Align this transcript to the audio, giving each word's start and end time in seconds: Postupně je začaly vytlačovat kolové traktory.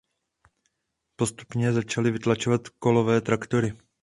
Postupně 1.15 1.65
je 1.65 1.73
začaly 1.73 2.11
vytlačovat 2.11 2.61
kolové 2.69 3.21
traktory. 3.21 3.77